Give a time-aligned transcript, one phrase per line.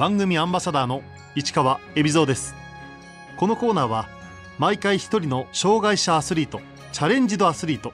[0.00, 1.02] 番組アンバサダーの
[1.34, 2.54] 市川恵比蔵です。
[3.36, 4.08] このコーナーは
[4.56, 7.92] 毎回一人の障害者アスリートチャレンジドアスリート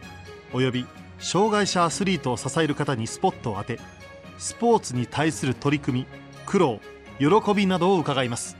[0.53, 0.87] および
[1.19, 3.80] 障害者アスリートを支える方にスポットを当て
[4.38, 6.06] スポーツに対する取り組み
[6.46, 6.79] 苦労
[7.19, 8.57] 喜びなどを伺います。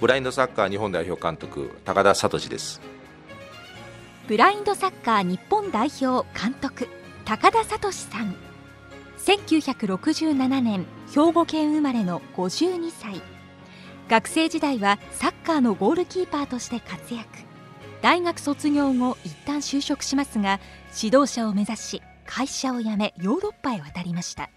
[0.00, 2.80] ブラインドサッカー日本代表監督高田聡です。
[4.26, 6.88] ブラインドサッカー日本代表監督
[7.24, 8.34] 高田聡さん
[9.26, 13.20] 1967年兵庫県生まれの52歳。
[14.08, 17.26] 学生時代はサッカーのゴールキーパーとして活躍。
[18.02, 20.60] 大学卒業後一旦就職しますが
[21.02, 24.48] 指導者を目指し会社を辞めヨーロッパへ渡りました。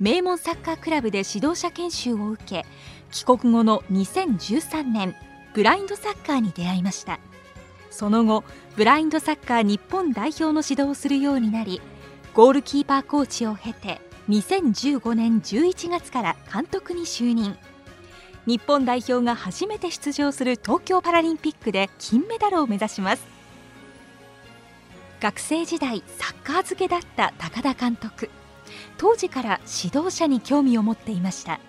[0.00, 2.66] 名門サッカークラブで指導者研修を受け
[3.12, 5.14] 帰国後の2013年
[5.54, 7.20] ブラインドサッカーに出会いました。
[7.92, 8.42] その後
[8.74, 11.80] ブラインドサッカー日本代表の指導をするようになり
[12.34, 17.56] ゴールキーパーコーチを経て2015年11月から監督に就任。
[18.44, 23.24] 日本代表が初めて出場する東京パラリンピックで金メダルを目指します。
[25.20, 28.28] 学生時代サッカー漬けだった高田監督。
[28.98, 31.60] 当時から指導者に興味を持っていました。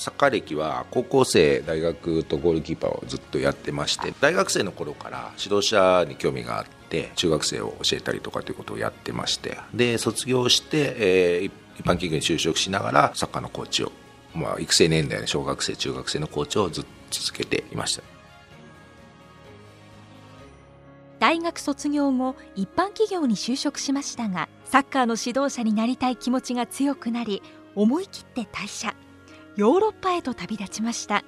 [0.00, 6.79] サッカー歴は高校生大学とゴールキーパーをずっとやってまして大学生の頃から指導者に興味があって
[7.14, 9.58] 中学生を教えたりとかということをやってまして。
[9.74, 11.44] で卒業して、えー、
[11.78, 13.92] 一般企業に就職しながらサッカーのコーチを、
[14.34, 18.02] まあ、育成年代の小学生中学生のコーチをずっと続けていました。
[21.18, 27.42] 大学卒業後一般企業に就職しましたがサッカーの指導者になりたい気持ちが強くなり
[27.74, 28.94] 思い切って退社。
[29.56, 31.24] ヨーロッパへと旅立ちました。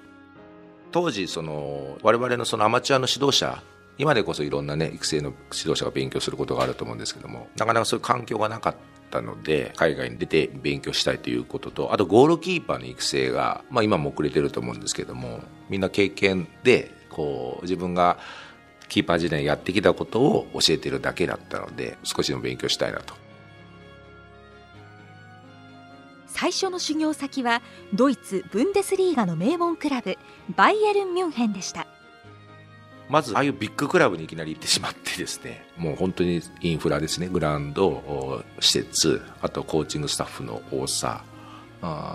[0.92, 3.62] 当時その我々のそのアマチュアの指導者
[3.98, 8.76] 今でこそいろんなね育成の指導者が勉強することがあると思うんですけどもなかなかそういう環境がなかっ
[9.10, 18.18] たので海外に出て勉強したいということとあとゴールキーパーの育成が、まあ、今も遅れてると思うんですけどもみんな経験でこう自分が
[18.88, 23.14] キーパー時代やってきたことを教えてるだけだったので少しでも勉強したいなと。
[26.26, 27.62] 最初の修行先は
[27.94, 30.16] ドイツブンデスリーガの名門クラブ
[30.56, 31.86] バイエルン・ミュンヘンでした。
[33.12, 37.28] まずああいうビッグクラブにいきなり行ってしまってですね もう本当にインフラですね。
[37.28, 41.22] グラウンド施設あとコーチングスタッフの多さ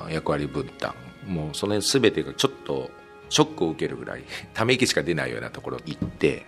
[0.09, 0.95] 役割分担。
[1.27, 2.89] もうその辺全てがちょっと
[3.29, 4.23] ショックを受けるぐらい
[4.55, 6.47] ため息しか出ないようなところに行って。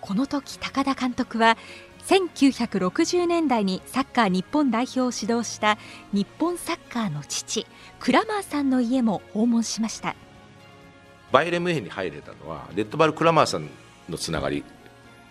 [0.00, 1.58] この時高田監督は
[2.06, 5.78] 1960年代にサッカー日本代表を指導した
[6.12, 7.66] 日本サッカーの父
[7.98, 10.14] クラマーさんの家も訪問しました
[11.32, 13.68] バイエルムヘンに入れたのはレッドバル・クラマーさん
[14.08, 14.64] のつながり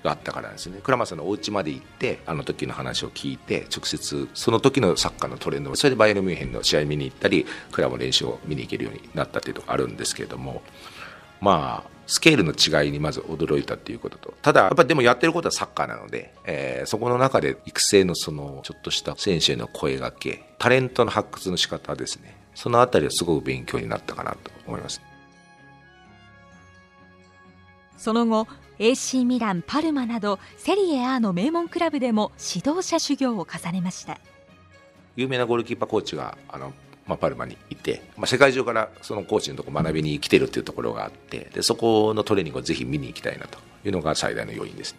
[0.04, 10.62] があったからですねクラマーさんのお家まで行ってあの時の話を聞いて直接その時のサッカーのトレンドそれでバイエル・ミュンヘンの試合見に行ったりクラブの練習を見に行けるようになったっていうとこあるんですけれども
[11.42, 22.38] まあスケールの違いにまず驚いたっていうことと、ただ、やっぱりでもやってることはサッカーなので、えー、そこの中で育成のその、ちょっとした選手への声がけ、タレントの発掘の仕方ですね。
[22.54, 25.02] そのあたりはすごく勉強になったかなと思います。
[28.06, 34.20] その後、AC ミラン、パルマなど、セリエ A の名門クラブでも指導者修行を重ねました。
[35.16, 36.72] 有名なゴールキーパーコーチが、あの、
[37.08, 44.96] まあ、パルマにいて、まあ、世界中からそのコーチのとこ学びに来てるっていうところがあってでそこのトレーニングをぜひ見に行きたいなというのが最大の要因です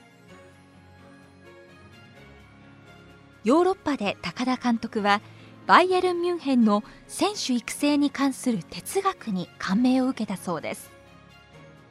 [3.43, 5.21] ヨーロッパで高田監督は
[5.67, 10.96] バイエルン・ミュンヘンの選手育成に関する哲学に感銘を受けたそうです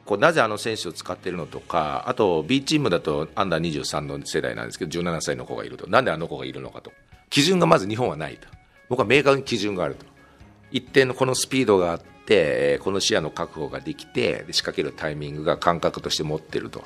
[0.06, 5.86] こうなぜあの選手を使っているのとかあと B チームだとアンダー23の世代なんですけど17歳の子がいると。
[5.88, 6.92] なんであの子がいるのかと。
[7.28, 8.48] 基準がまず日本はないと。
[8.88, 10.06] 僕は明確に基準があると。
[10.70, 16.84] 一定のこのスピードがあってこの視野の確保ができて仕掛けるタイミングが感覚として持ってると。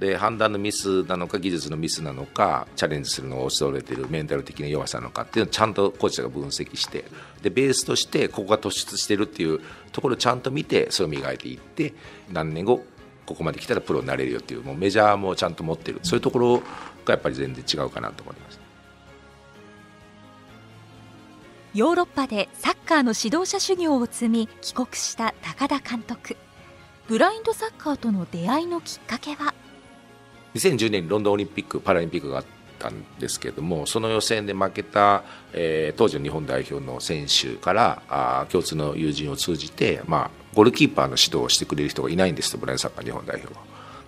[0.00, 7.04] で判断のミスなのか技術のミスなのかチャレンジするのを恐れてるメンタル的な弱さなのかっていうのをちゃんとコーチが分析して
[7.42, 11.94] でベースとしてここが突出してるっていうところをちゃんと見てそれを磨いていって
[12.30, 12.84] 何年後
[13.26, 16.00] ここまで来たらプロになれるよっていうもうメジャーもちゃんと持ってる。
[16.02, 16.64] そういうところが
[17.08, 18.58] やっぱり全然違うかなと思います。
[21.74, 26.36] ヨーロッパでサッカーの指導者修行を積み帰国した高田監督。
[27.06, 29.52] ブラインドサッカーとの出会いのきっかけは？
[30.54, 32.44] 2010年にロンドンオリンピック・パラリンピックがあっ
[32.78, 35.22] たんですけれどもその予選で負けた、
[35.52, 43.60] えー、当時の日本代表の選手からあ共通の友人を通じて、まあ、ゴールキーパーの指導をしてくれる人がいないんですとブラインサッカー日本代表は。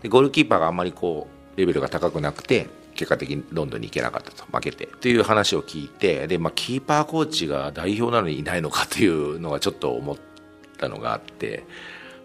[0.03, 4.45] でゴールキーパーがあんまりこうレベルが高くなくて結果的にロンドンに行けなかったと。
[4.53, 4.87] 負けて。
[4.87, 10.17] という話を聞いてで、まあ、キーパーコーチが代表なのにいないのかというのがちょっと思っ
[10.79, 11.65] たのがあって、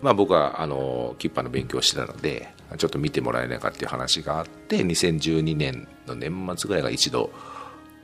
[0.02, 7.32] まあ、僕はあのキーパーの勉強をしてたのでちょっと見てもらえないかっていう話があって2012年の年末ぐらいが一度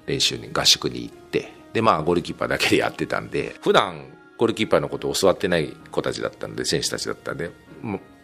[0.06, 4.06] 練習に合宿に行ってでまあゴールキーパーだけでやってたんで普段
[4.38, 7.52] ゴールキーパーのことを教わってない子たちだったんで選手たちだったんで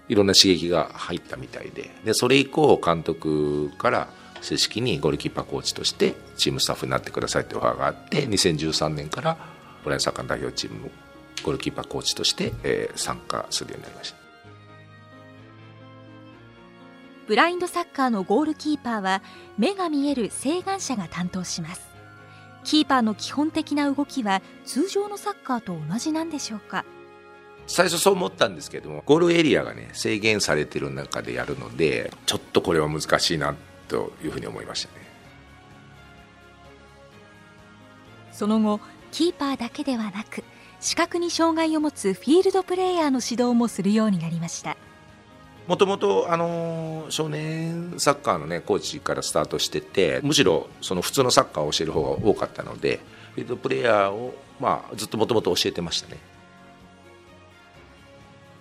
[0.09, 1.91] いろんな刺激が入ったみたいで。
[2.05, 4.07] でそれ以降監督から
[4.41, 9.37] 正式にゴールキーパーコーチとしてチームスタッフになってくださいってオファーがあって2013年から
[9.83, 10.91] ブラインサッカー代表チーム
[11.43, 14.26] ゴールキーパーコーチとして、えー、参加するようになりました。
[17.27, 19.21] ブラインドサッカーのゴールキーパーは
[19.57, 21.81] 目が見える晴眼者が担当します。
[22.63, 26.85] キーパーの基本的な動きは通常のサッカーと同じなんでしょうか？
[27.67, 33.55] 最初そう思ったんですけどもゴールエリアがね制限されてる中でやるのでちょっとこれは難しいな
[33.89, 35.05] というふうに思いましたね。
[38.31, 38.79] その後
[39.11, 40.45] キーパーだけではなく
[40.79, 44.76] 視覚に障害を持つフィールドプレーヤーの指導もするようになりました
[45.67, 46.27] もともと
[47.09, 52.99] 少年サッカーの、ね、コーチからスタートしててむしろその普通のサッカーを教える方が多かったので
[53.33, 56.17] フィールドプレーヤーを、まあ、ずっともともと教えてましたね。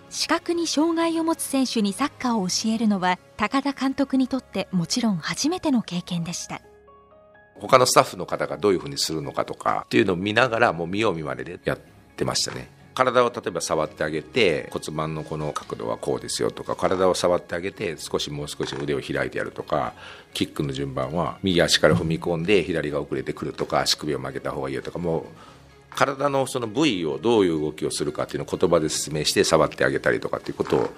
[0.09, 6.61] 視覚に障害を持つ選手にサッカーを教えるのは高田監督にとってもちろん初めての経験でした。
[7.59, 11.79] 他のスタッフの方がどういうふうにするのかとかっていうのを見ながらもう見よう見まねでやっ
[12.15, 19.93] てましたね体を例えば触ってあげて骨盤のこの角度はこうですよとか体を触ってあげて少しもう少し腕を開いてやるとか
[20.33, 25.23] キックの順番は右足から踏み込んで左が遅れてくるとか足首を曲げた方がいいよとかもう
[25.91, 30.89] 体のその部位をどういう動きをするかっていうのを言葉で説明して触ってあげたりとかっていうこと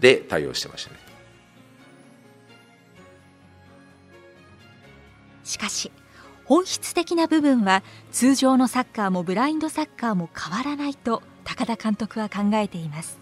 [0.00, 0.98] で対応してましたね。
[5.42, 5.90] しかし
[6.48, 13.18] 本質的な部分は通常のサッカーもブラインドサッカーも変わらないと高田監督は考えています。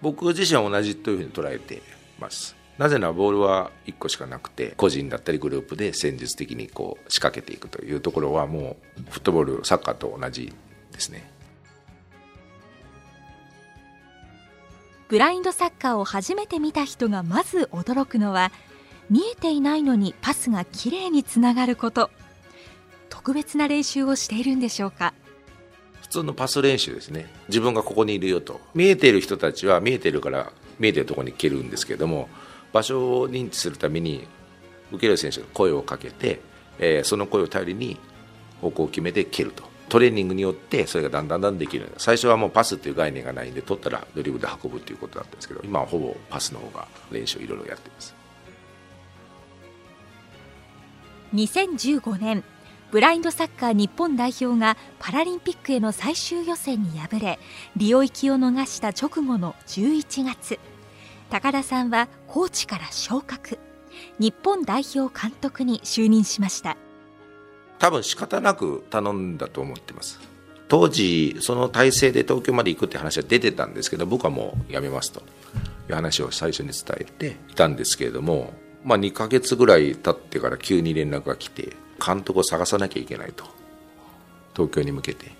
[0.00, 1.82] 僕自身は同じというふうに捉えて
[2.20, 2.54] ます。
[2.78, 10.52] なぜならボールは1個しかなくて個人だったりグループで戦術的にこう仕掛けていくというところはもうフットボールサッカーと同じ
[10.92, 11.28] ですね。
[15.08, 18.52] ブラインドサッカーを初めて見た人がまず驚くのは
[19.10, 22.10] 見えていないのにパスがきれいにつながること。
[23.08, 25.14] 特別な練習をしているんでしょうか？
[26.02, 27.30] 普通のパス練習ですね。
[27.48, 28.60] 自分がここにいるよと。
[28.74, 32.28] 見えている人たちは見えてるから見えてるところに蹴るんですけども
[32.72, 34.26] 場所を認知するために
[34.92, 36.40] 受ける選手が声をかけて、
[36.78, 37.98] えー、その声を頼りに
[38.60, 39.64] 方向を決めて蹴ると。
[39.88, 41.90] トレーニングによってそれがだんだんだんできる。
[41.96, 48.14] 最初はもうパスっていう概念がないんで取ったらドリブルで運ぶっていうことだったんですけど今はほぼパスの方が練習をいろいろやってます。
[51.34, 52.44] 2015年
[52.90, 57.38] ブラインドサッカー日本代表がパラリンピックへの最終予選に敗れ
[57.76, 60.58] リオ行きを逃した直後の11月。
[61.28, 63.58] 高田さんはコーチから昇格。
[64.18, 66.78] 日本代表監督に就任しました。
[67.78, 70.18] 多分仕方なく頼んだと思ってます。
[70.68, 75.22] 当時その体制で東京まで行くって話は出てたんですけど僕はもう辞めますとい
[75.90, 78.52] う話を最初に伝えていたんですけれども
[78.84, 83.44] まあ、2ヶ月ぐらい経ってから急に連絡が来て監督を探さなきゃいけないと。
[84.54, 85.38] 東京に向けて。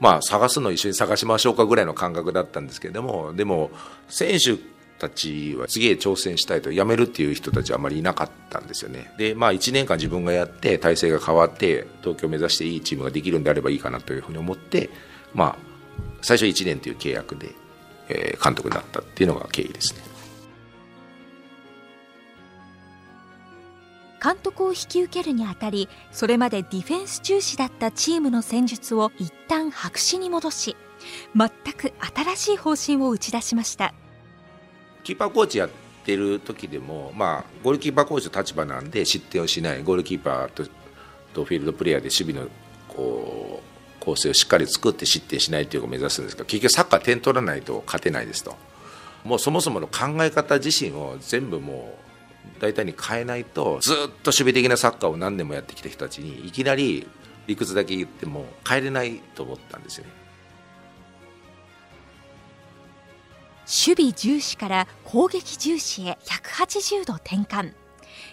[0.00, 3.70] まあ探すの一緒に探しましょうかぐらいの感覚だったんですけどもでも
[4.08, 4.56] 選手
[4.98, 9.12] たちは次へ挑戦したいと辞めるっていう人たちはあまりいなかったんですよね。
[9.16, 14.90] でまあ1年間自分がやって体制が変わって東京を目指していいチームができるんであればいいかなというふうに思って
[15.34, 15.56] まあ
[16.22, 17.50] 最初1年という契約で、
[18.08, 20.07] えー、監督になったっていうのが経緯ですね。
[24.22, 30.76] 監督を引き受けるにあたりそれまでディフェンス重視だったチームの戦術を一旦白紙に戻し
[31.36, 31.92] 全く
[32.34, 33.94] 新しい方針を打ち出しました。
[35.04, 35.70] キーパーコーチやっ
[36.04, 40.64] てる時でも、まあ、ゴールキーパーコーチの立場なんで失点をしないゴールキーパーと
[41.32, 42.50] とフィールドプレーヤーで守備の
[42.88, 43.62] こ
[44.00, 48.56] う構成をしっかり作って失点しないというのを目指すんですが結局サッカー点取らないと勝てないですと。
[49.24, 52.07] もうそもそもの考え方自身を全部もう
[52.60, 57.06] 大体に変えないとずっと守備的なサッカーを何年もやってきた人たちにいきなり
[57.46, 60.18] 理屈だけ言っても変えれないと思ったんですよね。
[63.68, 67.74] 守備重視から攻撃重視へ180度転換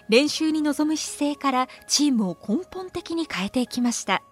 [0.08, 4.24] 練習に臨む姿勢からチームを根本的に変えていきました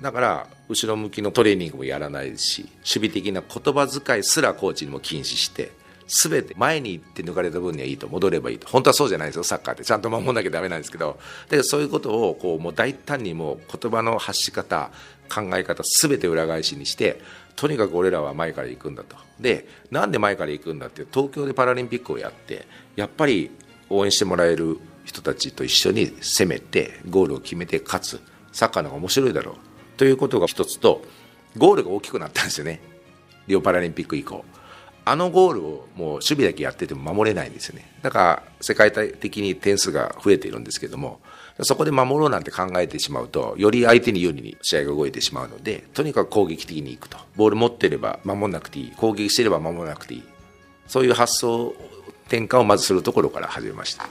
[0.00, 5.72] だから後ろ向きのトレーニングもやらないですし守備的な言葉遣いすらコーチにも禁止して
[6.12, 8.06] 全て前に行って抜かれた分にはいいと。
[8.06, 8.68] 戻ればいいと。
[8.68, 9.44] 本当はそうじゃないですよ。
[9.44, 9.84] サッカーって。
[9.84, 11.18] ちゃんと守んなきゃダメなんですけど。
[11.46, 14.90] だけどそういうことをこうもう大胆にも言葉の発し方
[15.30, 17.22] 考え方全て裏返しにして
[17.56, 19.16] とにかく俺らは前から行くんだと。
[19.40, 23.50] でなんで前から行くんだって東京でパラリンピックをやってやっぱり
[23.88, 28.20] 応援してもらえる人たちと一緒に攻めてゴールを決めて勝つ。
[28.52, 29.54] サッカーの方が面白いだろう。
[29.96, 31.02] ということが一つと
[31.56, 32.82] ゴールが大きくなったんですよね。
[33.46, 34.44] リオパラリンピック以降。
[35.04, 37.92] あのゴールをもう守備だけやってても守れないんですよね。
[38.02, 41.20] だから世界的に点数が増えているんですけども
[41.62, 47.18] そこで守ろうなんて考えてしまうとより相手に有利に試合が動いてしまうのでとにかく攻撃的にいくと。
[47.36, 48.92] ボール持ってれば守らなくていい。
[48.92, 50.22] 攻撃してれば守らなくていい。
[50.86, 51.74] そういう発想
[52.26, 54.08] 転換をまずするところから始めました。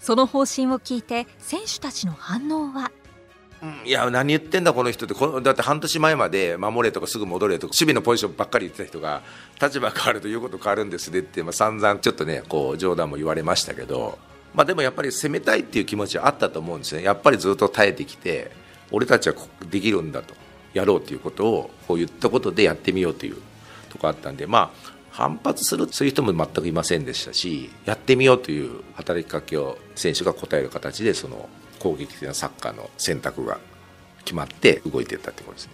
[0.00, 2.90] その方針を聞いて選手たちの反応は？
[3.84, 5.14] いや何言ってんだこの人って。
[5.14, 9.22] こだって半年前まで守れとかすぐ戻れとか守備のポジションばっかり言ってた人が
[9.60, 14.18] 立場変わると言うこと変わるんですねって、まあ、散々ちょっとねこう冗談も言われましたけど、
[14.54, 17.02] まあ、でもやっぱり攻めたいっていう気持ちはあったと思うんですね。
[17.02, 18.50] やっぱりずっと耐えてきて
[18.90, 19.34] 俺たちは
[19.68, 20.34] できるんだと。
[20.72, 23.36] やろうということをこう言ったことでやってみようという
[23.88, 24.46] とこあったんで。
[24.46, 31.48] まあ反発するそういう人も全くいませんでしたしやってみようという働きかけを選手が答える形でその
[31.80, 33.58] 攻撃的なサッカーの選択が
[34.24, 35.72] 決まって動いていったってことですね。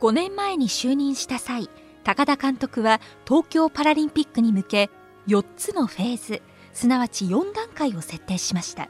[0.00, 1.68] 5年前に就任した際
[2.04, 4.90] 高田監督は東京パラリンピックに向け
[5.26, 6.40] 4つのフェーズ
[6.72, 8.88] すなわち4段階を設定しました。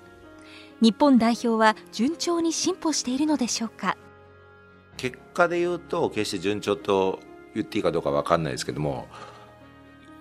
[0.80, 3.96] 日本代表は順調に進歩しているのでしょうか？
[4.98, 7.20] 結果で言うと決して順調と
[7.54, 9.08] 言っていいかどうか分かんないですけども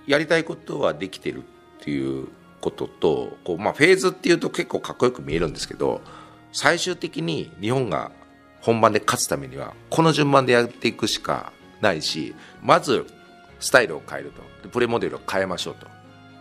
[0.05, 1.43] やりたいことはできてる
[1.79, 2.27] っていう
[2.61, 6.01] こととこう、まあ、フェーズっていうと結構かっこよく見えるんですけど
[6.51, 8.11] 最終的に日本が
[8.61, 13.05] 本番で勝つためにはこの順番でやっていくしかないしまず
[13.59, 14.69] スタイルを変えると。
[14.69, 15.87] プレモデルを変えましょうと。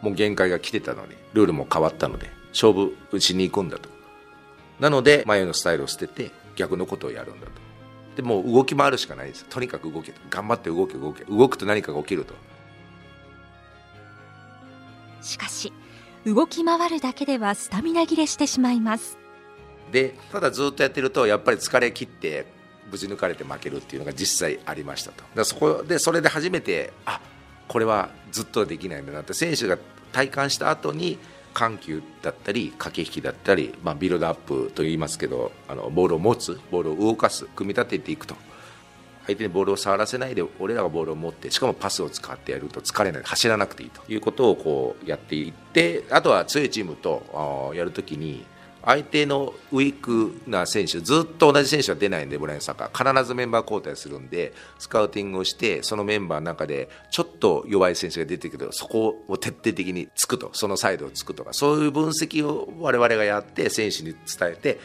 [0.02, 3.88] もう限界が来てたのにルールも変わったので勝負しに行くんだと。
[4.80, 7.52] なので前のスタイルを捨てて逆のことをやるんだと。
[8.16, 9.44] でも動き回るしかないです。
[9.44, 10.20] とにかく動けと。
[10.30, 11.24] 頑張って動け動け。
[11.24, 12.34] 動くと何かが起きると。
[15.26, 15.72] しかし
[16.24, 19.18] 動き回るだけではスタミナ切れしてしまいます。
[19.92, 22.46] でただずっとやってるとやっぱり疲れ切って
[22.90, 25.22] ぶち抜かれて負けるっていうのが実際ありましたと。
[25.34, 27.20] だそこでそれで初めてあ
[27.68, 29.34] これはずっとできないんだなって。
[29.34, 29.78] 選手が
[30.12, 31.18] 体感した後に
[31.54, 38.36] 緩急だったり駆け引きだったり、まあ、ビルドアップと言いますけどあのボールを持つボールを動かす組み立てていくと。
[39.26, 48.44] 相手にボールを触らせないで俺らがボールを持ってしかもパスを使ってやると疲れない走らなくていいということをこうやっていってあとは強いチームとやるときに
[48.86, 53.14] 相手のウィークな選手ずっと同じ選手は出ないんでブラインサッカー。
[53.14, 64.78] 必ずメンバー交代するんでスカウティングをしてそのメンバーの中でちょっと弱い選手が出てくるそこを徹底的につくとそのサイドをつくとかそういう分析を我々がやって選手に伝えて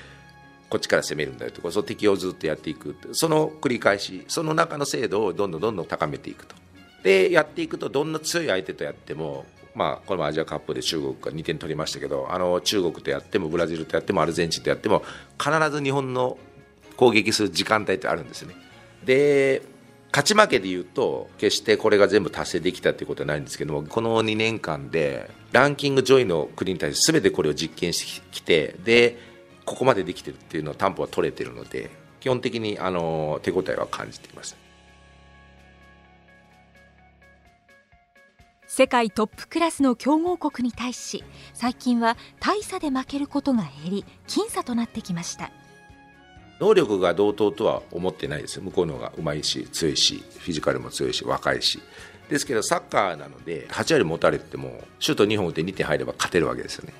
[0.71, 6.55] こっちから攻めるんだよとかその敵をずっとやっていくその繰り返しその中の精度をどんどんどんどん高めていくと
[7.03, 15.03] でやっていくとどんな強い相手とやってもまあ、このアジアカップで中国が2点取りましたけどあの中国とやってもブラジルとやってもアルゼンチンとやっても
[15.41, 16.37] 必ず日本の
[16.97, 18.53] 攻撃する時間帯ってあるんですね。
[19.05, 19.61] で
[20.11, 29.30] 勝ち負けでいうと決してこれが全部達成できたということはないんですけどもこの2年間でランキング上位の国に対して全てこれを実験してきてで
[29.71, 34.57] ここまでできてるっていうのを担保は取れてるので基本的にあの手応えは感じています。
[38.67, 41.23] 世界トップクラスの強豪国に対し
[41.53, 45.51] 最近は大差で負けることが減り僅差となってきました。
[46.59, 48.59] 能力が同等とは思ってないです。
[48.59, 51.79] 向こうの方がうまいし強いしフィジカルも強いし若いし。
[52.29, 56.93] ですけどサッカーなので8割持たれてもシュート2本打って2点入れば勝てるわけですよね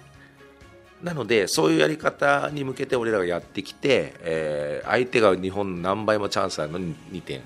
[1.04, 7.42] なのでそういうやり方に向けて俺らがやってきて、えー、相手が日本の何倍もチャンスあるのに2点。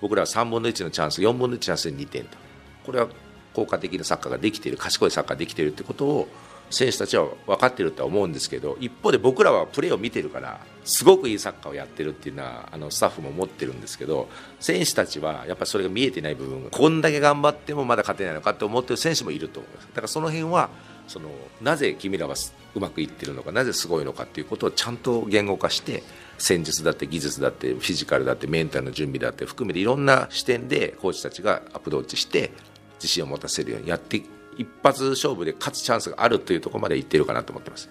[0.00, 2.36] 僕らは3分の1のチャンス4分の1のチャンスで2点と。
[2.84, 3.08] これは
[3.54, 6.28] 効果的なサッカーができている賢いサッカーができているってことを
[6.70, 14.28] 選手たちは分かっているとは思うんですけど一方で僕らはプレーを見てるからすごくいいサッカーをやってるっていうのはあのスタッフも思ってるんですけど
[14.60, 19.88] 選手たちはやっぱりそれが見えてない部分こんだけ頑張ってもまだ勝てないのかって思ってる選手もいると思います。
[19.88, 20.70] だからその辺は
[21.08, 22.34] そのなぜ君らは
[22.74, 26.02] うまくいってるのかなぜすごいのかっていうことをちゃんと言語化して
[26.36, 32.52] 戦術だって技術だってフィジカルだってメンタルの準備だって含めていろんな視点でコーチたちがアプローチして
[32.96, 34.22] 自信を持たせるようにやって
[34.56, 37.88] 一発勝負で勝つチャンスがあるというところまでいってるかなと思ってます。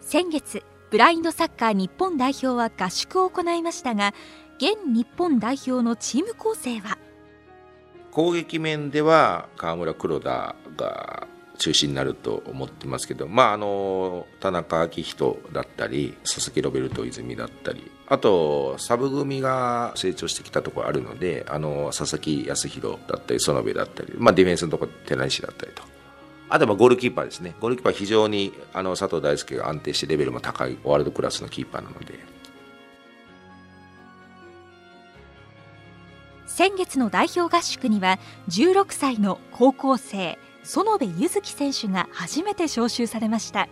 [0.00, 4.14] 先月ブラインドサッカー日本代表は合宿を行いましたが
[4.56, 6.96] 現日本代表のチーム構成は？
[8.10, 11.26] 攻撃面では川村黒田が
[11.58, 25.82] 中心になると思ってますけど、まあ、あの田中昭人だったり佐々木ロベルト泉だったりあとサブ組が成長してきたところあるのであの佐々木康弘だったり園部だったり、まあ、ディフェンスのところ寺西だったりと。
[26.50, 27.54] あとはゴールキーパーですね。
[27.60, 32.37] ゴールキーパー非常にあの佐藤大輔が安定してレベルも高いワールドクラスのキーパーなので。
[36.58, 40.16] 先月の代表合宿には16歳の高校生
[40.64, 43.68] 園部柚月選手が初めて招集されました。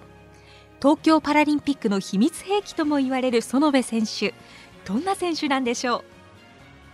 [0.81, 4.35] 東京パラリンピックの秘密兵器とも言われる園部選手
[4.85, 6.05] どんな選手なんでしょう？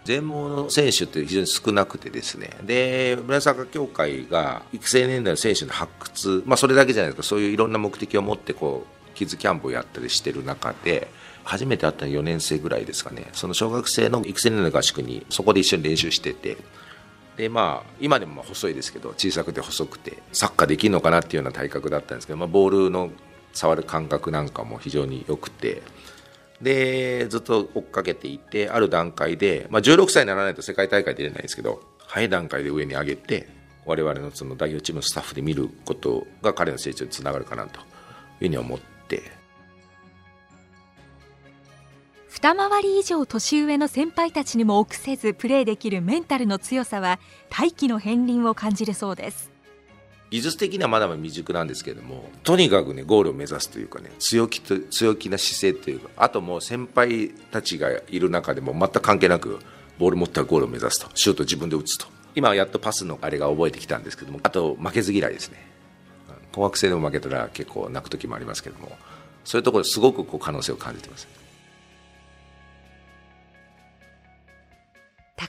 [0.06, 2.48] 全盲の選手って非常に少なくてですね。
[2.62, 11.08] で村坂協会が育成年代の選手の発掘、まあ、それだけじゃないですかそういういろんな目的を持ってこうキッズキャンプをやったりしてる中で
[11.44, 13.28] 初めて会ったの4年生ぐらいですかね。
[13.32, 16.56] その小学生の育成年の合宿にそこで一緒に練習してて。
[17.36, 23.10] でまあ今でも細いですけど小さくて細くてサッカーできるのかなっていうような体格だったんですけど、まあ、ボールの
[23.54, 25.82] 触る感覚なんかも非常に良くて。
[26.60, 33.48] でずっと追っかけていてある段階で、まあ、16歳にならないと世界大会出れないんですけど早い段階で上に上げて
[33.84, 37.84] 我々のその代表チームのスタッフで見ることが彼の成長につながるかなという
[38.38, 38.91] ふうに思って
[42.42, 47.20] 二回り以上年上の先輩たちにも臆せずプレーできるメンタルの強さは
[47.50, 49.52] 大気の片鱗を感じるそうです。
[50.30, 59.60] 技術的にはまだまだ未熟なんですけれどもとにかくねゴールを目指すというかね強気と強気な姿勢というかあともう先輩たちがいる中でも全く関係なく
[60.00, 62.06] ボール持ったらゴールを目指すとシュート自分で打つと。
[62.34, 65.64] 今やっとパスのあれが覚えてきたんですけどもあと負けず嫌いですね。
[66.50, 68.96] 高学生でも負けたら結構泣く時もありますけども
[69.44, 71.41] そういうところすごくこう可能性を感じてます。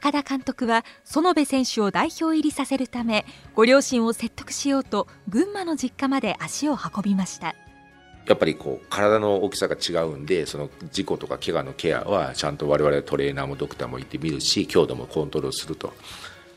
[0.04, 7.56] 高田監督は園部選手を代表入りさせるためご両親を説得しようと群馬の実家まで足を運びました。
[8.26, 15.94] やっぱりこう体の大きさが違うんでその事故とか怪我のケアはちゃんと我々トレーナーもドクターもいてみるし強度もコントロールすると。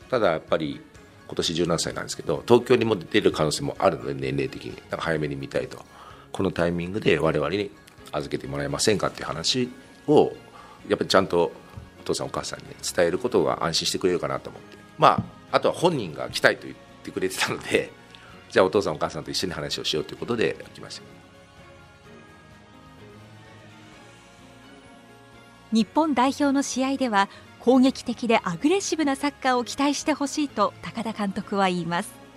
[0.09, 0.81] ただやっぱり
[1.27, 4.77] 今年17歳なんですけど東京にも出る可能性もあるので年齢的に。
[4.91, 5.85] 早めに見たいと。
[6.33, 7.71] このタイミングで我々に
[8.11, 9.69] 預けてもらえませんかっていう話
[10.05, 10.33] を
[10.89, 11.53] やっぱりちゃんと
[12.07, 14.77] 父さんお母さんに、ね、伝えることが安心してくれるかなと思って。
[14.97, 17.91] まああとは本人が来たいと言ってくれてたので
[18.51, 21.03] じゃあお父さんお母さんと一緒に話をしようということで来ました。
[25.71, 27.27] 日本代表の試合では
[27.59, 32.27] 攻撃的でアグレッシブなサッカーを期待してほしいと高田監督は言います。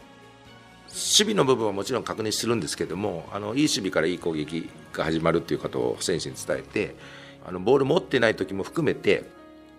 [0.88, 6.96] 守備の部分はもちろん確認するんですけどもあのいい守備からいい攻撃が始まるということを選手に伝えて
[7.46, 9.24] あのボール持ってない時も含めて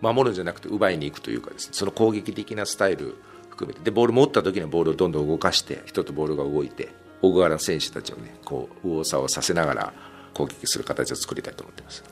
[0.01, 3.15] 守るんじゃなくて奪いに行くというかですねその攻撃的なスタイル
[3.49, 3.81] 含めて。
[3.81, 6.89] でボール持った時にボールをどんどん動かして人とボールが動いて
[7.21, 9.93] 大柄な選手たちをねこう右往左往させながら
[10.33, 12.03] 攻撃する形を作りたいと思っています。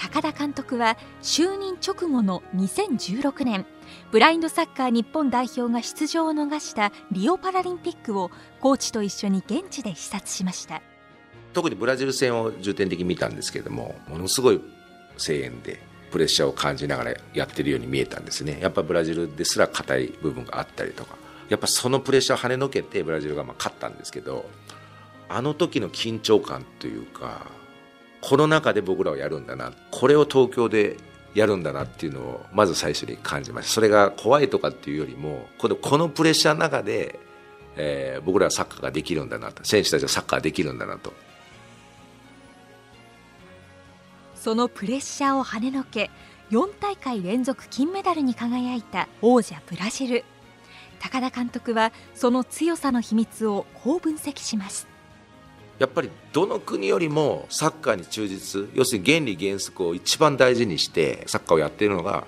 [0.00, 3.66] 高田監督は就任直後の2016年
[4.12, 10.80] ブラインドサッカー日本代表が出場を逃したリオパラリンピックをコーチと一緒に現地で視察しました。
[11.58, 14.60] 特にブラジル戦を重点的に見たんですけどもものすごい
[15.16, 15.80] 声援で
[16.12, 18.58] プレッシャーを感じながらやってるように見えたんですね。
[18.62, 21.16] やっぱブラジルですら硬い部分があったりとか。
[21.48, 24.48] やっぱそのプレッシャーを跳ねのけてブラジルがま勝ったんですけど
[25.28, 27.46] あの時の緊張感というか
[28.20, 30.96] この中で僕らはやるんだなこれを東京で
[31.34, 33.72] やるんだなっていうのをまず最初に感じました。
[33.72, 37.18] それが怖いとかっていうよりもこのこのプレッシャーの中で、
[37.76, 41.12] えー、僕らはサッカーができるんだなと選手たちはサッカーできるんだなと。
[44.48, 46.10] そのプレッシャーを跳ねのけ
[46.52, 50.24] 4大会連続金メダルに輝いた王者ブラジル。
[51.00, 54.88] 高田監督はその強さの秘密をこう分析します。
[55.78, 62.26] やっぱりどの国よりもサッカーに忠実要するに原理原則を一番大事にしてサッカーをやっているのが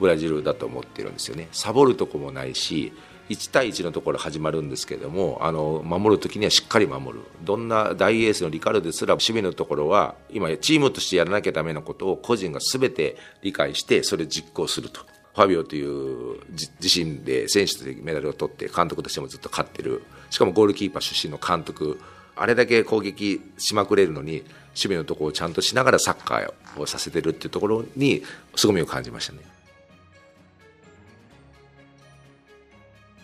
[0.00, 1.46] ブラジルだと思ってるんですよね。
[1.52, 2.92] サボるとこもないし
[3.30, 7.24] 1対1のところ始まるんですけれどもあの守るときにはしっかり守る。
[7.42, 15.00] どんな大エースのリカルですら守備のところは今チームとしてやらなきゃダメなことを個人が全て理解してそれを実行すると。
[15.32, 16.40] ファビオという
[16.80, 20.02] 自身で選手としてメダルを取って監督としてもずっと勝ってる。
[20.28, 22.00] しかもゴールキーパー出身の監督。
[22.34, 28.22] あれだけ攻撃しまくれるのに守備のところをちゃんとしながらサッカーをさせてるっていうところに
[28.56, 29.40] 凄みを感じましたね。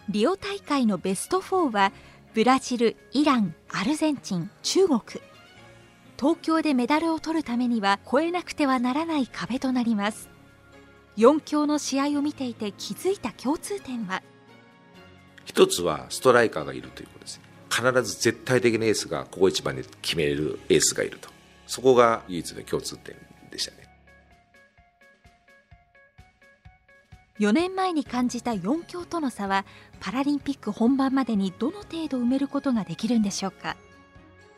[0.09, 1.93] リオ大会のベスト4は
[2.33, 5.01] ブラジルイランアルゼンチン中国。
[6.17, 10.29] 東京でメダルを取るためには越えなくてはならない壁となります。
[11.17, 14.23] 4強の試合を見ていて気づいた共通点は？
[15.45, 17.41] 一つはストライカーがいるということです。
[17.69, 21.31] 必ず絶対的なエースがここ一番で決めるエースがいると。
[21.67, 23.17] そこが唯一の共通点
[23.51, 23.86] でしたね。
[27.39, 29.67] 4年前に感じた4強との差は
[30.01, 33.77] パラリンピック本番までにどの程度埋めることができるんでしょうか？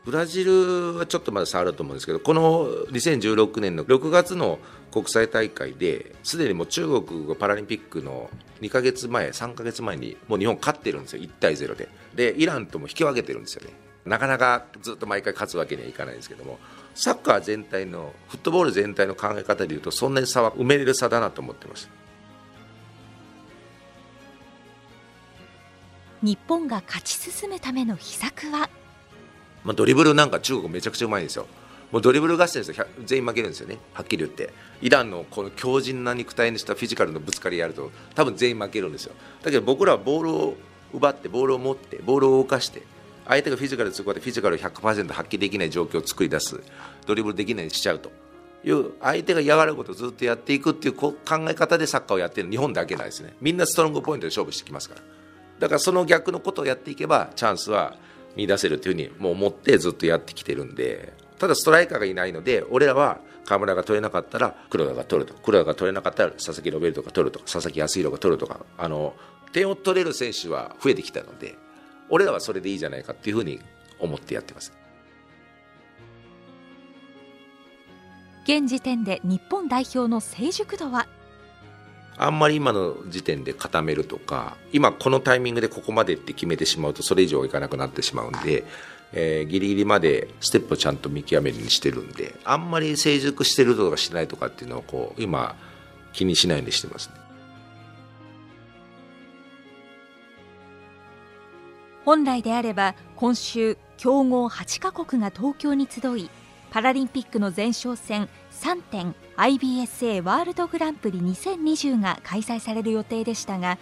[0.04, 4.58] ブラジルはちょっとまだ差あると思うんですけどこの2016年の6月の
[4.90, 8.30] 国際大会ですでにもう中国がパラリンピックの
[8.62, 11.88] 2か月前3か月前にもう日本勝ってるんですよ1対0で。
[12.14, 13.72] でイランとも引き分けてるんですよね。
[14.06, 16.58] なかなかずっと毎回勝つわけにはいかないんですけども
[16.94, 21.90] サッカー全体のフットボール全体の考え方でいうとそんなに差は埋めれる差だなと思ってます。
[26.22, 28.68] 日本が勝ち進むための秘策は？
[29.64, 31.46] まあ、ドリブルなんか中国めちゃくちゃうまいんですよ。
[31.92, 32.86] もうドリブル合戦ですよ。
[33.04, 33.78] 全員負けるんですよね。
[33.94, 34.52] はっきり言って。
[34.82, 39.14] イランのこの強靭な肉体にしたフィジカルのぶつかりやると多分全員負けるんですよ。
[39.42, 40.56] だけど僕らはボールを
[40.92, 42.82] 奪ってボールを持ってボールを動かして
[43.26, 46.60] 相手がフィジカルで強くてフィジカルを100%発揮できない状況を作り出す。
[47.06, 48.10] ドリブルできないようにしちゃうと。
[48.64, 51.14] いう相手が嫌がることをずっとやっていくっていう考
[51.48, 53.34] え方でサッカーをやってる日本だけなんですね。
[53.40, 55.02] みんなストロングポイントで勝負してきますから。
[55.58, 57.96] だからその逆のことをやっていけばチャンスは
[58.36, 65.34] 見出せるというふうにもう思ってずっとやってきてるんでただストライカーがいないので俺らは河村が取れなかったら黒田が取ると。
[65.40, 69.14] 黒田が取れなかったら佐々木ロベルトが取るとか佐々木康弘が取るとかあの
[69.52, 71.56] 点を取れる選手は増えてきたので
[72.10, 73.60] 俺らはそれでいいじゃないかっていうふうに
[73.98, 74.72] 思ってやってます。
[78.44, 81.06] 現時点で日本代表の成熟度は
[82.18, 88.64] あんまり今の時点で固めるとか今このタイミングでここまでって決めてしまうとそれ以上いかなくなってしまうんで、
[89.12, 95.54] えー、ギリギリまでステップをちゃんと見極めるにしてるんであんまり成熟してるとかしないとかっていうのをこう今
[96.12, 97.14] 気にしないようにしてますね。
[102.04, 106.30] 本来であれば今週強豪8カ国が東京に集い
[106.70, 113.78] パラリンピックの前哨戦3点 IBSA ワールドグランプリ2020が開催される予定でしたが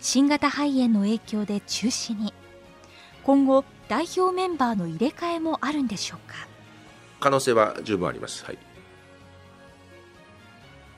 [0.00, 2.32] 新型肺炎の影響で中止に。
[3.24, 6.48] 今後代表メンバーの入れ替えもあるんでしょうか？
[7.20, 8.58] 可能性は十分あります、はい、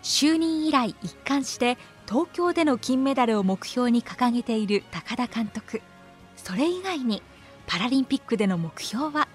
[0.03, 1.77] 就任以来一貫して
[2.07, 5.83] 東京での金メダルを目標に掲げている高田監督。
[6.37, 7.23] それ以外に
[7.67, 9.27] パラリンピックでの目標は？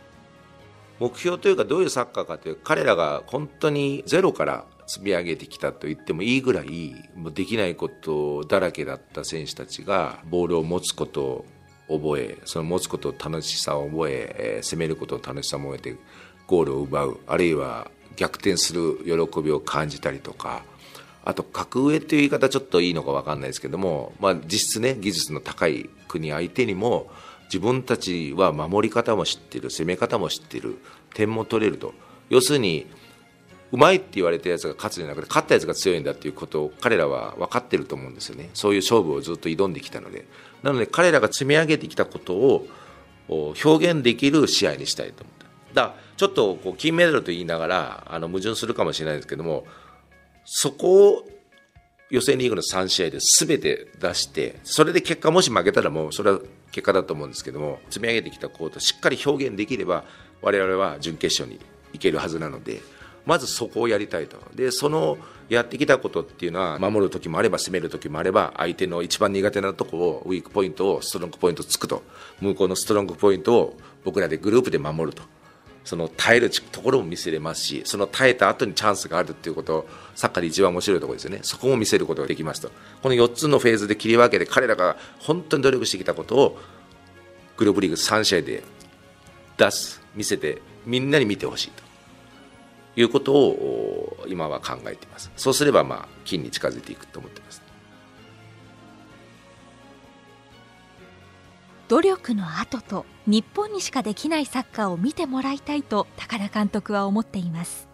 [1.00, 11.46] 目標というかどういうサッカーかという彼らが本当にゼロから積み上げてきたと言ってもいいぐらいもうできないことだらけだった選手たちがボールを持つこと
[11.88, 15.96] を覚えその持つことを楽しさを覚ええ攻めることを楽しさを覚えて
[16.48, 20.64] ゴールを奪うあるいは逆転する喜びを感じたりとか
[21.24, 27.10] あと格上という言い方ちょっといいのか分かんないですけども、まあ、実質ね技術の高い国相手にも
[27.46, 30.78] 自分たちは守り方も知ってる攻め方も知ってる
[31.14, 31.94] 点も取れると。
[32.30, 32.88] 要するに
[33.72, 38.50] うまいって言われたやつが勝つんじゃなくて勝ったやつが強いんだっていうことを彼らは分かってると思うんですよね。
[38.54, 40.26] そういう勝負をずっと挑んできたので。
[40.64, 42.68] なので彼らが積み上げてきたことを
[43.28, 45.46] 表現できる試合にしたいと思った。
[45.74, 49.66] だちょっとこう金メダルと言いながらあの矛盾するかもしれないですけども
[50.46, 51.28] そこを
[52.10, 56.40] 予選リーグの3試合で全て出してそれで結果もし負けたらもうそれは
[56.76, 60.04] 結果だと思うんですけども積み上げてきたコートをしっかり表現できれば
[60.42, 61.58] 我々は準決勝に
[61.94, 62.82] 行けるはずなので
[63.26, 64.38] まずそこをやりたいと。
[64.54, 72.04] でそのやってきたことっていうのは守る時もあれば攻める時もあれば相手の一番苦手なとこをウィークポイントをストロングポイントつくと。
[72.42, 75.24] 向こうのストロングポイントを僕らでグループで守ると。
[75.86, 81.40] その耐えるところも見せれますしその耐えた後にチャンスがあるっていうことをサッカーで一番面白いところですよね。
[81.44, 82.72] そこも見せることができますと。
[83.02, 86.60] この4つのフェーズで切り分けて彼らが本当に努力してきたことを
[87.58, 88.64] グループリーグ3試合で
[89.58, 91.84] 出す見せてみんなに見てほしいと
[93.00, 95.32] いうことを今は考えています。
[95.36, 97.65] そうすればまあ金に近づいていくと思っています。
[101.88, 107.88] 努力の後と日本にしかできないサッカーを見てもらいたいと高田監督は思っています。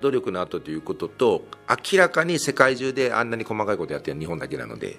[0.00, 4.98] 努力の後ということと明らかに世界中であんなに細かいことやってる日本だけなので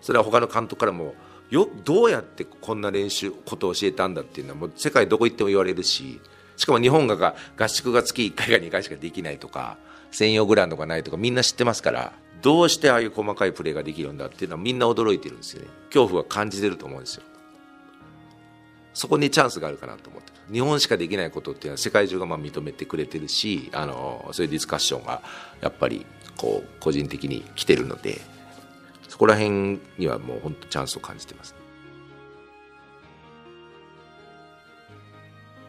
[0.00, 1.14] それは他の監督からも
[1.50, 6.20] よどうやってこんな練習ことを教えたんだっていうのはもう世界どこ行っても言われるし
[6.56, 9.78] しかも日本が合宿が月1回か2回しかできないとか
[10.10, 15.68] 専用グラウンドがないとかみんな知ってますからどうしてああいう細かいプレーができるんだっていうのはみんな驚いてるんですよね。
[15.86, 17.22] 恐怖は感じてると思うんですよ。
[18.94, 20.32] そこにチャンスがあるかなと思って。
[20.52, 25.22] 日本しかできないことっていうのは世界中がまあ認めてくれてるしあのそういうディスカッションが
[25.60, 26.04] やっぱり
[26.36, 28.20] こう個人的に来てるので
[29.08, 31.54] そこら辺にはもう本当チャンスを感じてます。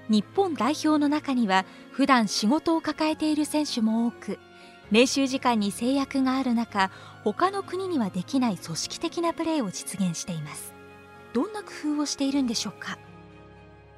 [0.10, 4.40] 日本代表の中には普段仕事を抱えている選手も多く
[4.92, 6.92] 練習時間に制約がある中
[7.24, 10.74] 他の国にはできない組織的なプレーを実現しています。
[11.34, 12.98] どんな工夫をしているんでしょうか？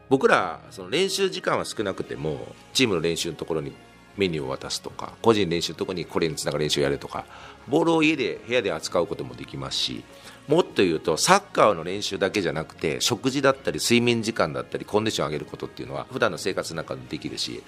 [0.09, 3.73] 僕らその練習時間は少なくてもチームの練習のところに
[4.17, 7.25] メニューを渡すとか個人練習のところにこれにつながる練習をやるとか
[7.67, 10.03] ボールを家で部屋で扱うこともできますし
[10.47, 17.63] もっと言うとサッカーの練習だけじゃなくて食事だったり睡眠時間だったりコンディションを上げることっていうのは普段の生活の中でできるし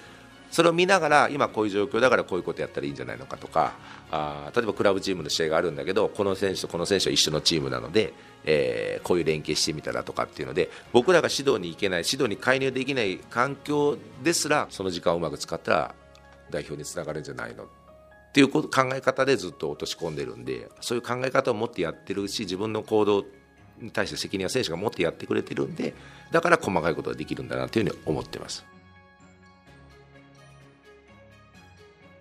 [0.50, 3.74] それを見ながら今こういう状況だからこういうことやったらいいんじゃないのかとか
[4.10, 15.94] あ例えばクラブチームの試合があるんだけどこの選手とこの選手は一緒のチームなので、えー、こういう連携してみたらとかっていうので僕らが指導に行けない指導に介入できない環境ですらその時間をうまく使ったら
[16.50, 17.64] 代表につながるんじゃないの？
[17.64, 17.66] っ
[18.32, 23.24] ていう考え方でずっと落とし込んでるんでそういう考え方を持ってやってるし自分の行動
[23.80, 25.94] に対して責任は選手が持ってやってくれてるんで
[26.32, 28.64] だから細かいことができるんだなというふうに思ってます。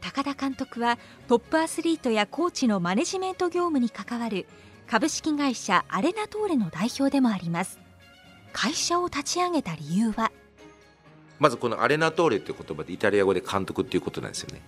[0.06, 4.46] 高田監督はトップアスリートやコーチのマネジメント業務に関わる
[4.86, 7.80] 株式会社アレナトーレの代表でもあります。
[8.54, 10.32] 会社を立ち上げた理由は？
[11.40, 14.62] まずこのアレナトーレっていう言葉でイタリア語で監督っていうことなんですよね。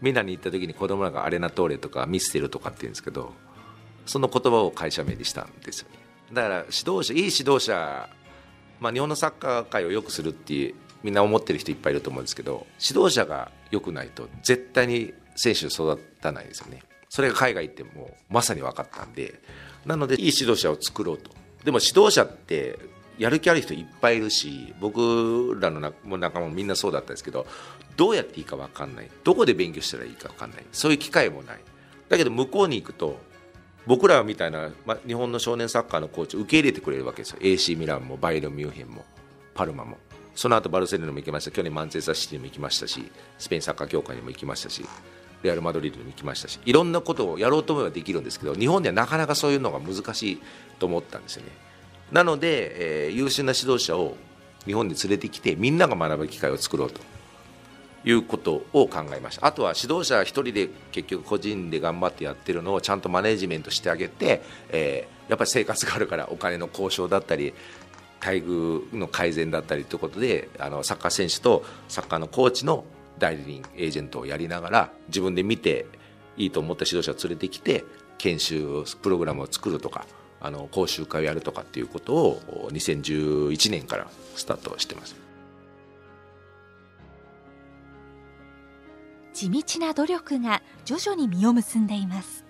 [0.00, 3.32] ミラに行った時に子供らがアレナトーレとかミステルとかって言うんですけど
[4.06, 5.98] その言葉を会社名にしたんですよね。
[6.32, 8.08] だから指導者いい指導者、
[8.80, 16.82] まあ、日本のサッカー界を良くするっていうみんな思ってる人いっぱいいると思うんですけど指導者が良くないと絶対に選手育たないですよね。
[17.08, 19.40] それが海外行ってもまさに分かったんで
[19.86, 21.30] なのでいい指導者を作ろうと。
[21.64, 22.78] でも指導者って
[23.18, 25.80] やる気ある人いっぱいいるし僕らの
[26.18, 27.46] 仲間もみんなそうだったんですけど
[27.96, 29.10] どうやっていいか分かんない。
[29.24, 30.64] どこで勉強したらいいか分かんない。
[30.72, 31.58] そういう機会もない。
[32.08, 33.18] だけど向こうに行くと
[33.86, 37.38] 僕らみたいな、ま、日本の少年サッカーのコーチを受け入れてくれるわけですよ。
[37.40, 39.04] AC ミランもバイロンミュンヘンも
[39.54, 39.96] パルマも。
[40.38, 41.50] その後バルセロナも行きました。
[41.50, 44.86] 去年マンチェスターシティにも行きましたしスペインサッカー協会にも行きましたし
[45.42, 50.42] レアル・マドリードにも行きましたしいろんなことをやろうと思えばできるんですけど日本ではなかなかそういうのが難しい
[50.78, 51.50] と思ったんですよね。
[52.12, 54.16] なので、えー、優秀な指導者を
[54.64, 57.00] 日本に連れてきてみんなが学ぶ機会を作ろうと。
[58.04, 59.46] いうことを考えました。
[59.46, 67.54] あとは指導者1人で結局個人で頑張ってやってるのをちゃんとマネジメントしてあげて、えー、やっぱり生活があるからお金の交渉だったり
[68.20, 72.84] 待遇の改善だったりということであのサッカー選手とサッカーのコーチの
[73.18, 75.86] 代理人エージェントをやりながら自分で見て
[76.36, 77.84] いいと思った指導者を連れてきて
[78.18, 80.06] 研修プログラムを作るとか
[80.40, 85.16] あの講習会をやるとかっていうことを2011年からスタートしてます。
[89.34, 92.44] 地道な努力が徐々に実を結んでいます。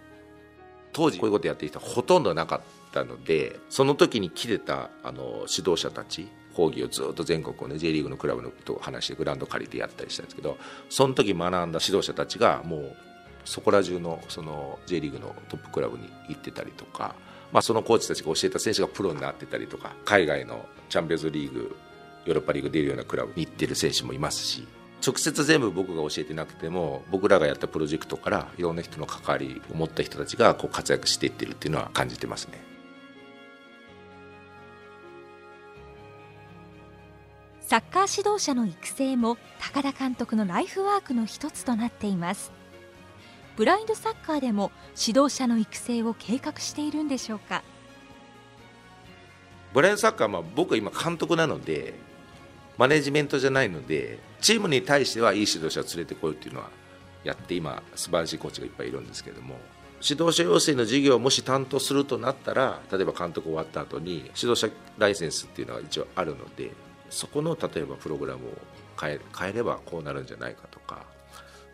[0.93, 12.97] 当時こういうことやってる人はほとんどなかったのでその時に来てたあの指導者たち講義をずっと全国をね J リーグのクラブのと話してグラウンド借りてやったりしたんですけどその時学んだ指導者たちがもう
[13.45, 17.15] そこら中のその J リーグのトップクラブに行ってたりとか、
[17.53, 21.77] まあ、そのコーチたちが教えた選手がプロになってたりとか海外のチャンピオンズリーグ
[22.27, 24.67] ヨーロッパリーグ出るようなクラブに行ってる選手もいますし
[25.07, 32.78] 直接全部僕が教えてなくても僕らがやったプロジェクトからいろんな人の関わりを持った人たちがこう活躍していってるっていうのは感じてますね。
[37.69, 42.51] サッカー指導者の育成も高田監督のライフワークの一つとなっています。
[43.59, 47.63] ブラインドサッカーでも指導者の育成を計画しているんでしょうか？
[49.75, 51.93] ブラインドサッカーは僕は今監督なので
[52.79, 56.71] マネジメントじゃないのでチームに対してはいい指導者を連れてこいっていうのは
[57.23, 59.57] やって今素晴らしいコーチがいっぱいいるんですけども
[60.01, 66.71] 指導者養成の授業をもし担当するとなったら例えば監督終わった後に指導者ライセンスっていうのが一応あるので
[67.11, 68.51] そこの例えばプログラムを
[69.01, 71.07] 変え変えればこうなるんじゃないかとか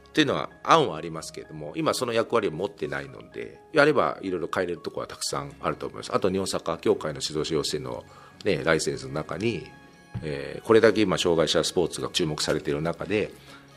[0.09, 6.15] っていうのは案はありますけれども今その役割を持ってないのでやればいろいろ変えれるところはたくさんあると思います。
[6.15, 8.05] あと日本サッカー協会の指導者養成の、
[8.45, 9.67] ね、ライセンスの中に、
[10.23, 13.33] えー、これだけ今障害者スポーツが注目されている中で、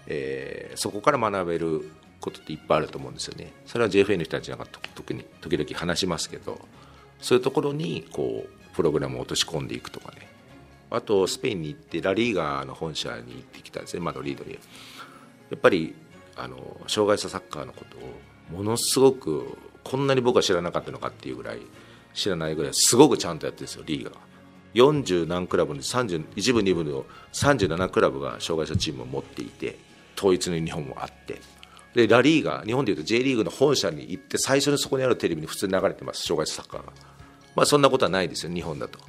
[0.05, 1.89] えー、そこから学べる
[2.21, 3.51] ことっていっぱいあると思うんですよね。
[3.65, 6.59] それは JFA の人たちなんか特に時々話しますけど
[7.19, 10.26] そういうところにこうプログラムを落とし込んでいくとかね。
[10.89, 14.53] あとスペインに行ってラリーガーの本社に行ってきたんですねマドリードに。
[14.53, 14.59] や
[15.55, 15.95] っぱり
[16.35, 21.59] あの障害者サッカーのことをものすごくこんなに僕は知らなかったのかっていうぐらい
[22.13, 24.13] 知らないぐらいすごくちゃんとやってるんですよリーガー。
[24.73, 29.79] 40何クラブの30一部2部の37クラブが障害者チームを持っていて
[30.17, 31.41] 統一のユニフォームもあって。
[31.93, 36.93] でラリーが日本でいうと J リーグの本社に行って最初にそこにあるテレビに普通に流れてます障害者サッカーが、
[37.55, 38.99] まあ、そんなことはないですよ日本だと。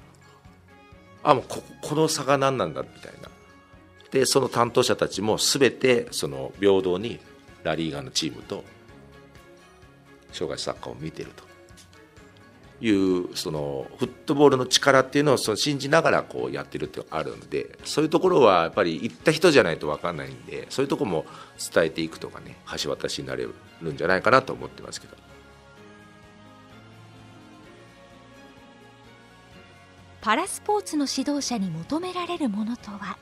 [1.23, 3.29] あもうここの差が何なんだみたいな
[4.11, 7.21] でその担当者たちも全てその平等に
[7.63, 8.65] ラリーガのチームと
[10.33, 11.49] 障害者サッカーを見てると
[12.81, 21.27] いうそのフットボールの力っていうのをその信じながらこうやってるってあるんでそういうところはやっぱり行った人じゃないと分かんないんでそういうとこも
[21.75, 23.49] 伝えていくとかね橋渡しになれ
[23.83, 25.17] るんじゃないかなと思ってますけど。
[30.21, 33.17] パラスポーツの指導者に求められるものとは？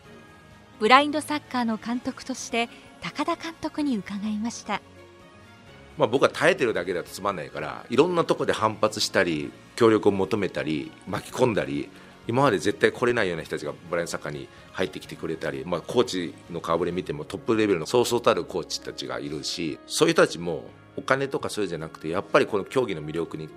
[0.81, 2.71] ブラインドサッカーの監督として
[3.03, 4.81] 高田監督に伺いました。
[5.99, 11.89] まあ、僕は耐えてるだけだとつまんないからいろんなとこで反発したり協力を求めたり巻き込んだり
[12.27, 20.65] 今まで絶対来れないような人たちがブラインドサッカーに入ってきてくれたり、まあ、コーチの顔ぶれ見てもトップレベルのそうそうたるコーチたちがいるしそういう人たちも
[20.97, 23.49] お金とかそういうじゃなくてやっぱりこの競技の魅力に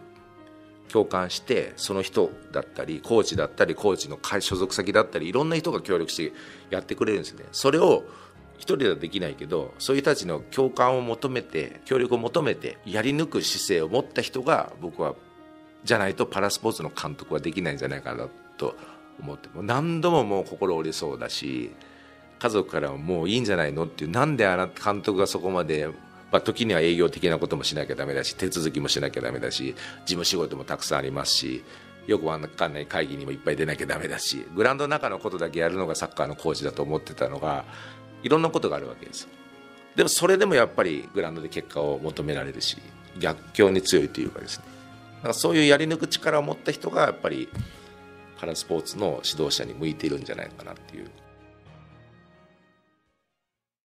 [0.92, 6.34] 共感してその人だったりコーチだったりコーチの所属先だったりいろんな人が協力して
[6.70, 7.46] やってくれるんですね。
[7.52, 8.04] それを
[8.58, 15.16] 一人ではできないけどそういう人たちの共感を求めて協力を求めてやり抜く姿勢を持った人が僕は
[15.86, 18.76] じゃないとパラスポーツの監督はできないんじゃないかなと
[19.22, 21.72] 思っても何度ももう心折れそうだし
[22.40, 25.90] 家族からももういいんじゃないのっていうなんであなた監督がそこまで
[26.32, 31.64] まあ、時には営業的なこともしなきゃだめだし手続きもしなきゃだめだし事務仕事もたくさんありますし
[32.08, 37.66] よくわかんない会議にもいっぱい出なきゃだめだしグラウンドの中のことだけやるのがサッカーのコーチだと思ってたのが
[38.24, 39.28] いろんなことがあるわけです
[39.96, 42.78] でもそれでもやっぱりグラウンドで結果を求められるし
[43.18, 44.66] 逆境に強いというかですね。
[45.18, 47.50] だからそういうやり抜く力を持った人がやっぱり
[48.40, 51.12] パラスポーツの指導者に向いているんじゃないかなっていう